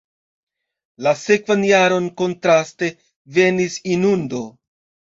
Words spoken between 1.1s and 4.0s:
sekvan jaron, kontraste, venis